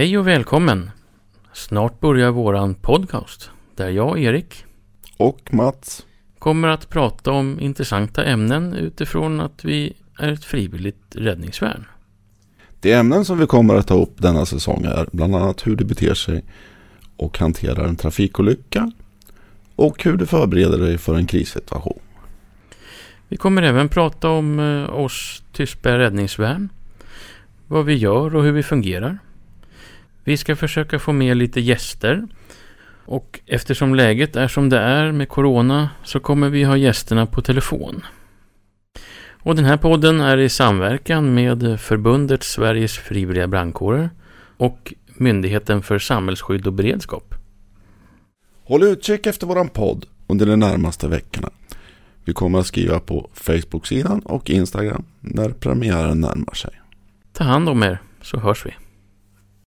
Hej 0.00 0.18
och 0.18 0.26
välkommen! 0.26 0.90
Snart 1.52 2.00
börjar 2.00 2.30
våran 2.30 2.74
podcast 2.74 3.50
där 3.76 3.90
jag, 3.90 4.18
Erik, 4.18 4.64
Och 5.16 5.54
Mats. 5.54 6.06
kommer 6.38 6.68
att 6.68 6.88
prata 6.88 7.30
om 7.30 7.60
intressanta 7.60 8.24
ämnen 8.24 8.74
utifrån 8.74 9.40
att 9.40 9.64
vi 9.64 9.92
är 10.18 10.28
ett 10.28 10.44
frivilligt 10.44 11.02
räddningsvärn. 11.14 11.84
De 12.80 12.92
ämnen 12.92 13.24
som 13.24 13.38
vi 13.38 13.46
kommer 13.46 13.74
att 13.74 13.86
ta 13.86 13.94
upp 13.94 14.12
denna 14.16 14.46
säsong 14.46 14.84
är 14.84 15.06
bland 15.12 15.36
annat 15.36 15.66
hur 15.66 15.76
du 15.76 15.84
beter 15.84 16.14
sig 16.14 16.44
och 17.16 17.38
hanterar 17.38 17.84
en 17.84 17.96
trafikolycka 17.96 18.92
och 19.76 20.04
hur 20.04 20.16
du 20.16 20.26
förbereder 20.26 20.78
dig 20.78 20.98
för 20.98 21.14
en 21.14 21.26
krissituation. 21.26 22.00
Vi 23.28 23.36
kommer 23.36 23.62
även 23.62 23.88
prata 23.88 24.28
om 24.28 24.58
eh, 24.58 24.94
oss 24.94 25.42
Tystberga 25.52 25.98
räddningsvärn, 25.98 26.68
vad 27.66 27.84
vi 27.84 27.94
gör 27.94 28.36
och 28.36 28.42
hur 28.42 28.52
vi 28.52 28.62
fungerar. 28.62 29.18
Vi 30.24 30.36
ska 30.36 30.56
försöka 30.56 30.98
få 30.98 31.12
med 31.12 31.36
lite 31.36 31.60
gäster 31.60 32.22
och 33.04 33.40
eftersom 33.46 33.94
läget 33.94 34.36
är 34.36 34.48
som 34.48 34.68
det 34.68 34.78
är 34.78 35.12
med 35.12 35.28
Corona 35.28 35.90
så 36.04 36.20
kommer 36.20 36.48
vi 36.48 36.64
ha 36.64 36.76
gästerna 36.76 37.26
på 37.26 37.42
telefon. 37.42 38.02
Och 39.42 39.56
den 39.56 39.64
här 39.64 39.76
podden 39.76 40.20
är 40.20 40.38
i 40.38 40.48
samverkan 40.48 41.34
med 41.34 41.80
Förbundet 41.80 42.42
Sveriges 42.42 42.98
frivilliga 42.98 43.46
brandkårer 43.46 44.10
och 44.56 44.94
Myndigheten 45.14 45.82
för 45.82 45.98
samhällsskydd 45.98 46.66
och 46.66 46.72
beredskap. 46.72 47.34
Håll 48.64 48.82
utkik 48.82 49.26
efter 49.26 49.46
våran 49.46 49.68
podd 49.68 50.06
under 50.26 50.46
de 50.46 50.56
närmaste 50.56 51.08
veckorna. 51.08 51.50
Vi 52.24 52.32
kommer 52.32 52.58
att 52.58 52.66
skriva 52.66 53.00
på 53.00 53.30
Facebook-sidan 53.34 54.20
och 54.20 54.50
Instagram 54.50 55.04
när 55.20 55.48
premiären 55.48 56.20
närmar 56.20 56.54
sig. 56.54 56.70
Ta 57.32 57.44
hand 57.44 57.68
om 57.68 57.82
er 57.82 57.98
så 58.22 58.38
hörs 58.38 58.66
vi. 58.66 58.89